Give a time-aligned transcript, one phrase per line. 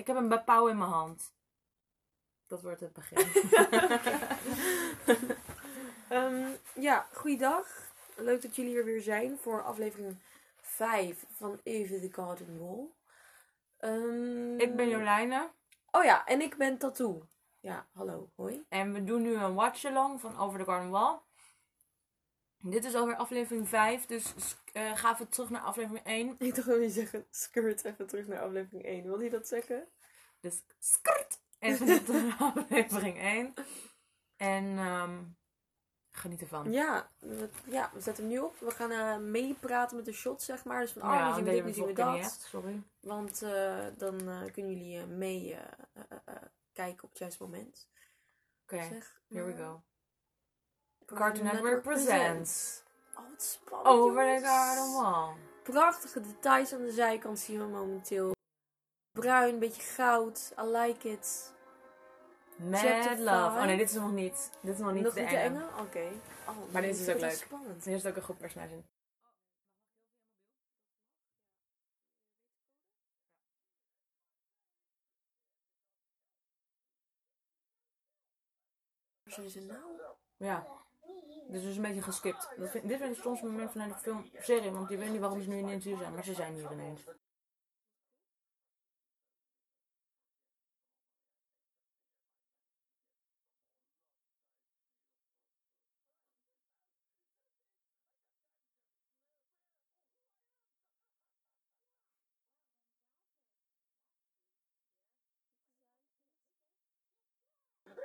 [0.00, 1.34] Ik heb een bepauw in mijn hand.
[2.46, 3.18] Dat wordt het begin.
[6.08, 7.66] Ehm, ja, goeiedag.
[8.16, 10.22] Leuk dat jullie er weer zijn voor aflevering
[10.60, 12.88] 5 van Even the Garden Wall.
[13.78, 15.50] Ehm, ik ben Jolijne.
[15.90, 17.22] Oh ja, en ik ben Tattoo.
[17.60, 18.64] Ja, hallo, hoi.
[18.68, 21.20] En we doen nu een watch-along van Over the Garden Wall.
[22.62, 24.34] Dit is alweer aflevering 5, dus
[24.72, 26.34] uh, ga even terug naar aflevering 1.
[26.38, 29.04] Ik dacht dat je zeggen, skirt even terug naar aflevering 1.
[29.04, 29.88] Wil je dat zeggen?
[30.40, 31.40] Dus skirt!
[31.58, 33.54] En terug naar aflevering 1.
[34.36, 35.36] En um,
[36.10, 36.72] geniet ervan.
[36.72, 38.58] Ja we, ja, we zetten hem nu op.
[38.58, 40.80] We gaan uh, meepraten met de shots, zeg maar.
[40.80, 42.38] Dus van, oh, ja, zien we dit, nu zien we dat.
[42.48, 42.82] Sorry.
[43.00, 44.16] Want uh, dan
[44.52, 45.56] kunnen jullie mee
[46.72, 47.88] kijken op het juiste moment.
[48.62, 49.82] Oké, okay, here we go.
[51.14, 52.82] Cartoon Network, presents.
[53.14, 53.88] Oh, wat spannend.
[53.88, 55.34] Over the Garden Wall.
[55.62, 58.32] Prachtige details aan de zijkant zien we momenteel.
[59.12, 60.52] Bruin, beetje goud.
[60.58, 61.52] I like it.
[62.56, 63.58] Mad Love.
[63.58, 64.50] Oh nee, dit is nog niet.
[64.60, 65.38] Dit is nog niet nog de niet enge.
[65.38, 65.64] de enge?
[65.64, 65.80] Oké.
[65.80, 66.20] Okay.
[66.46, 67.30] Oh, maar dit is ook leuk.
[67.30, 67.84] Spannend.
[67.84, 68.84] Hier is ook een goed personage in.
[79.22, 80.00] Waar zijn ze nou?
[80.36, 80.79] Ja.
[81.50, 82.48] Dus is een beetje geskipt.
[82.56, 85.20] Dat vind, dit vind ik soms moment vanuit de film, serie, want die weet niet
[85.20, 87.04] waarom ze nu ineens hier zijn, maar ze zijn hier ineens.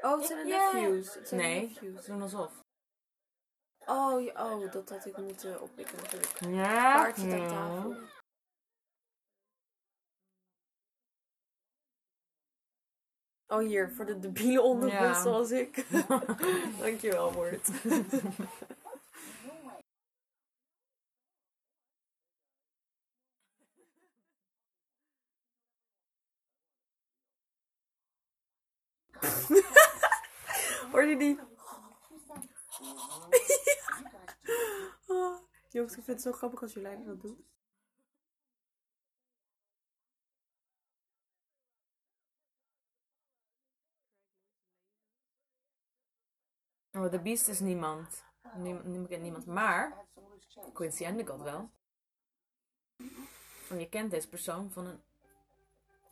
[0.01, 1.13] Oh, het zijn de nephews.
[1.13, 2.05] Het nee, nephews.
[2.05, 2.64] doen alsof.
[3.87, 6.39] Oh, ja, oh, dat had ik moeten oppikken natuurlijk.
[6.39, 6.93] Ja.
[6.93, 7.95] Paard zit aan tafel.
[13.47, 15.21] Oh, hier, voor de debiele onderbus Ja.
[15.21, 15.85] zoals ik.
[16.79, 17.69] Dankjewel, Woord.
[30.91, 31.39] Hoor je die?
[35.75, 37.39] Jongens, ik vind het zo grappig als Jolijn dat doet.
[46.91, 48.23] Oh, The Beast is niemand.
[48.55, 49.45] Niemand, niemand kent niemand.
[49.45, 50.07] Maar
[50.73, 51.69] Quincy Endicott wel.
[53.69, 55.03] En je kent deze persoon van een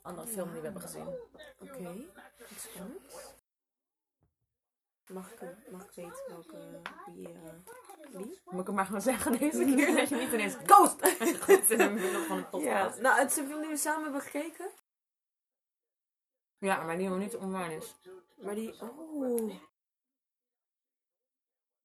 [0.02, 1.08] andere film die we hebben gezien.
[1.08, 1.22] Oké,
[1.58, 2.12] okay.
[2.38, 3.42] wat spannend.
[5.12, 6.80] Mag ik, mag ik weten welke,
[7.14, 7.40] wie, uh,
[8.10, 8.40] wie?
[8.44, 9.96] Moet ik het maar gewoon zeggen deze keer?
[9.96, 11.08] Dat je niet ineens Ghost!
[11.40, 12.96] Goed in het middel van een podcast.
[12.96, 14.70] Ja, nou, het film die we samen hebben gekeken.
[16.58, 17.96] Ja, maar die nog niet online is.
[18.36, 19.52] Maar die, oh.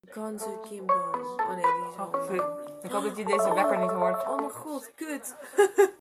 [0.02, 0.94] Ganze Kimbo.
[0.94, 2.08] Oh nee, die is al.
[2.08, 4.22] Oh, ik hoop dat je deze wekker niet hoort.
[4.22, 5.36] Oh mijn god, kut.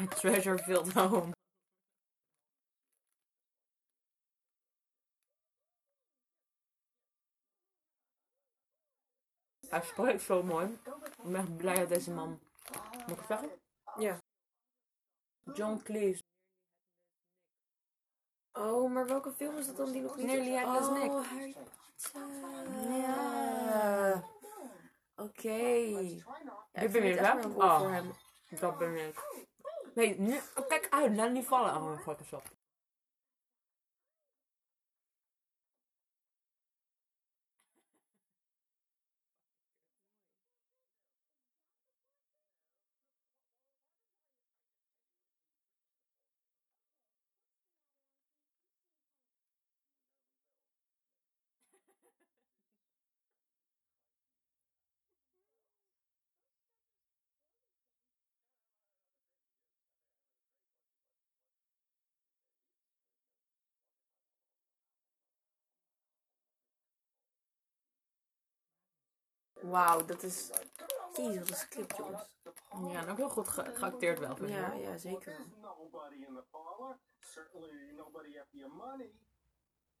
[0.00, 1.32] My treasure filled home.
[9.68, 10.66] Hij spreekt zo mooi.
[10.66, 12.40] Ik ben echt blij dat deze man.
[12.92, 13.50] Moet ik het zeggen?
[13.96, 14.18] Ja.
[15.54, 16.22] John Cleese.
[18.52, 20.26] Oh, maar welke film is dat dan die nog niet...
[20.26, 21.26] Nearly Agnes oh, Nick.
[21.26, 22.96] Harry Potter.
[22.96, 24.24] Ja.
[25.14, 25.22] Oké.
[25.22, 26.22] Okay.
[26.72, 27.78] Ja, Dit ben een rol Oh.
[27.78, 28.12] voor hem.
[28.60, 29.48] Dat ben ik.
[29.94, 31.16] Nee, nu, kijk uit.
[31.16, 31.76] Laat niet vallen.
[31.76, 32.20] Oh mijn god.
[69.70, 70.50] Wauw, dat is...
[71.16, 72.22] Jezus, wat een script, jongens.
[72.92, 74.36] Ja, en ook heel goed ge- geacteerd wel.
[74.36, 74.56] vind ik.
[74.56, 75.36] Ja, ja, zeker.
[77.18, 79.12] Certainly nobody after your money.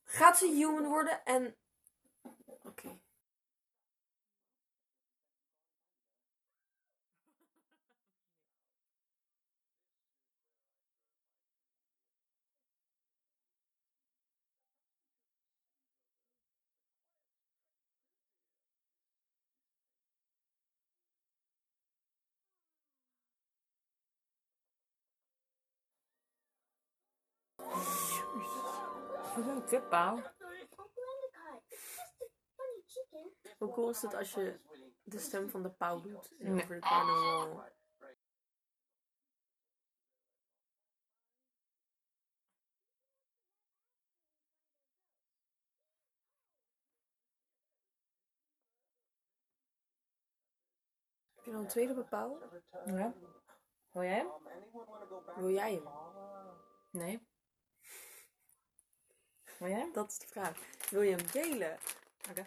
[0.04, 1.56] Gaat ze human worden en...
[2.62, 2.98] Oké.
[32.56, 33.32] Funny chicken.
[33.58, 34.60] Hoe cool is het als je
[35.02, 36.62] de stem van de pauw doet Nee.
[36.62, 37.62] over de carnaval?
[51.34, 52.38] Heb je nog een tweede bepaal?
[52.86, 53.14] Ja.
[53.92, 54.26] Wil jij
[55.36, 55.88] Wil jij hem?
[56.90, 57.33] Nee.
[59.92, 60.58] Dat is de vraag.
[60.90, 61.78] Wil je hem delen?
[62.30, 62.46] Oké.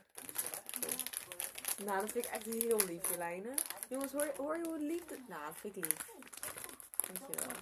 [1.83, 3.53] Nou, dat vind ik echt heel lief, Jolijne.
[3.87, 5.27] Jongens, hoor, hoor je hoe lief dit...
[5.27, 6.05] Nou, dat vind ik lief.
[7.13, 7.55] Dankjewel.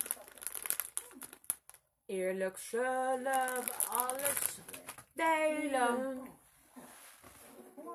[2.05, 4.57] Eerlijk zullen we alles
[5.13, 6.21] delen.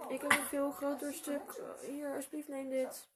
[0.09, 1.61] Ik heb een veel groter stuk.
[1.81, 3.09] Hier, alsjeblieft, neem dit.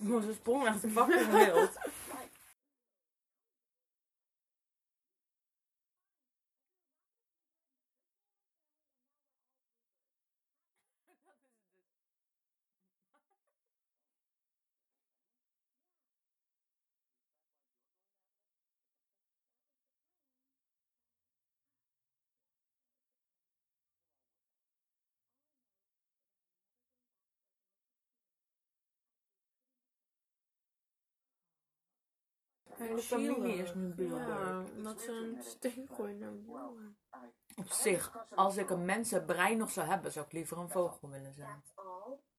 [0.00, 1.78] Oh, ze sprong echt fucking wild.
[32.88, 34.28] En De familie is nu beelden.
[34.28, 36.96] Ja, omdat ze een steen gooien naar boven.
[37.56, 41.34] Op zich, als ik een mensenbrein nog zou hebben, zou ik liever een vogel willen
[41.34, 41.62] zijn.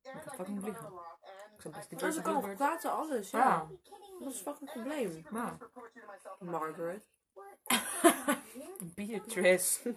[0.02, 0.92] Ik kan fucking vliegen.
[1.56, 3.68] Ik zou best die ze kan nog praten, alles, ja.
[4.20, 5.26] Dat is een fucking probleem.
[5.32, 5.58] Ja.
[6.40, 7.04] Margaret.
[8.96, 9.96] Beatrice.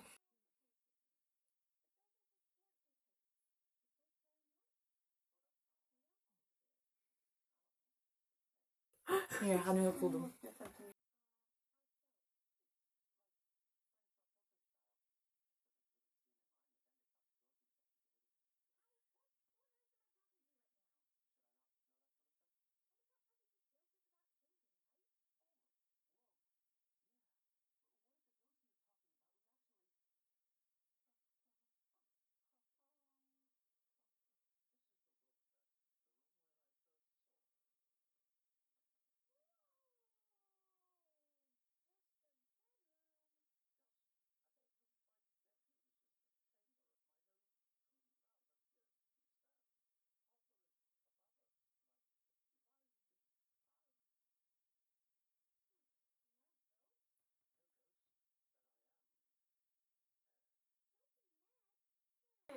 [9.40, 10.32] Ja, ga nu heel cool doen.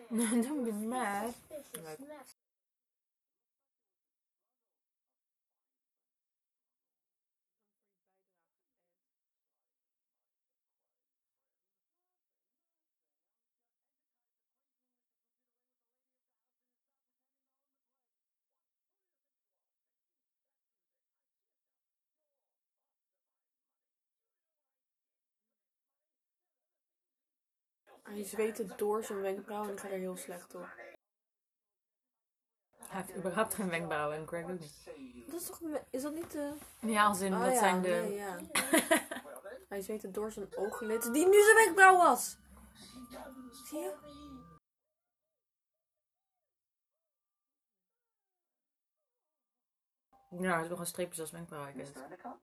[0.18, 1.36] Don't be mad.
[28.10, 30.68] Hij zweet het door zijn wenkbrauwen en ik ga er heel slecht op.
[32.78, 34.86] Hij heeft überhaupt geen wenkbrauwen en Greg niet.
[35.28, 35.62] Dat is toch...
[35.90, 36.54] Is dat niet de...
[36.80, 37.34] Ja, zin.
[37.34, 38.40] Oh dat ja, zijn de...
[39.70, 42.38] Hij zweet het door zijn ooglid die nu zijn wenkbrauw was.
[43.66, 43.96] Zie je?
[50.30, 51.70] Nou, hij heeft nog een streepje als wenkbrauwen.
[51.70, 52.38] ik weet het.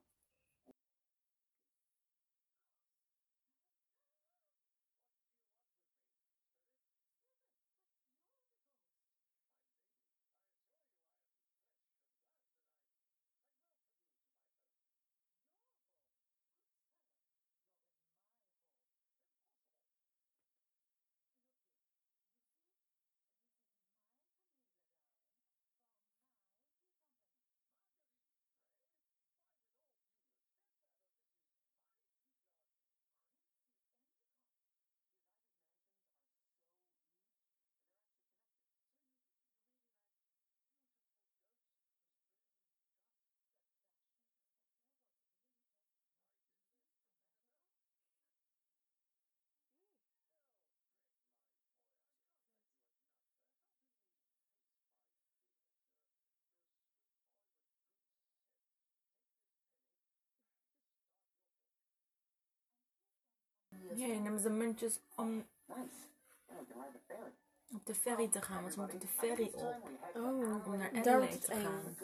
[63.94, 67.32] Je neemt de muntjes om ferry.
[67.74, 69.76] op de ferry te gaan, want ze moeten de ferry op.
[70.14, 71.96] Oh, Om naar Adelaide te gaan.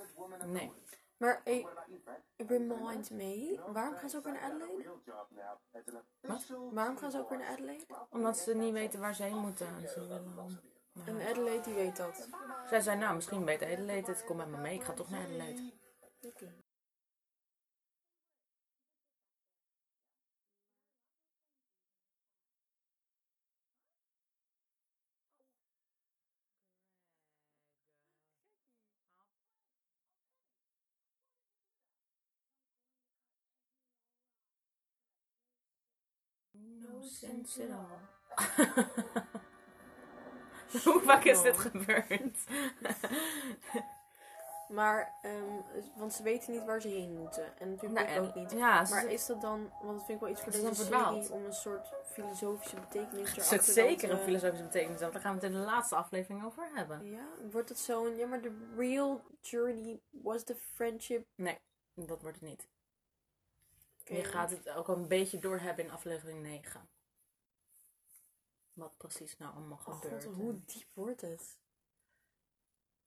[0.52, 0.72] Nee.
[1.16, 1.66] Maar hey,
[2.36, 4.90] reminds me, waarom gaan ze ook weer naar Adelaide?
[6.20, 6.46] Wat?
[6.72, 7.84] Waarom gaan ze ook weer naar Adelaide?
[8.10, 9.88] Omdat ze niet weten waar ze heen moeten.
[9.88, 10.60] Ze willen...
[11.04, 12.28] En Adelaide die weet dat.
[12.68, 14.24] Zij zei, nou, misschien weet Adelaide het.
[14.24, 15.72] Kom met me mee, ik ga toch naar Adelaide.
[16.22, 16.61] Oké.
[36.80, 37.98] No sense at all.
[40.84, 42.36] Hoe vaak is dit gebeurd?
[44.68, 45.60] Maar, ehm,
[45.96, 47.58] want ze weten niet waar ze heen moeten.
[47.58, 48.50] En natuurlijk Nou, ook niet.
[48.52, 50.84] Ja, Maar is dat dan, want dat vind ik wel iets voor Ze is deze
[50.84, 54.98] serie, om een soort filosofische betekenis er erachter zit dan zeker te- een filosofische betekenis.
[55.00, 57.10] Daar gaan we het in de laatste aflevering over hebben.
[57.10, 61.26] Ja, wordt het zo'n, ja maar de real journey was the friendship.
[61.34, 61.58] Nee,
[61.94, 62.68] dat wordt het niet.
[64.04, 66.88] Je gaat het ook een beetje doorhebben in aflevering 9.
[68.72, 70.24] Wat precies nou allemaal Oh gebeurt.
[70.24, 71.58] god, hoe diep wordt het?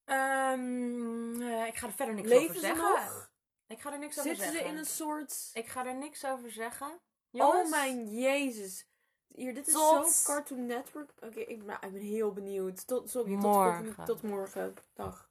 [0.03, 2.89] Ehm, eh, ik ga er verder niks Leven over ze zeggen.
[2.89, 3.31] nog?
[3.67, 4.71] Ik ga er niks over Zitten ze zeggen.
[4.71, 5.49] in een soort...
[5.53, 6.99] Ik ga er niks over zeggen.
[7.31, 8.87] Oh mijn jezus.
[9.27, 11.11] Hier, dit is Tot- zo Cartoon Network.
[11.15, 12.87] Oké, ik, ik ben heel benieuwd.
[12.87, 13.83] Tot, sorry, tot, Morgen.
[13.85, 14.73] volgende- tot morgen.
[14.93, 15.23] Dag.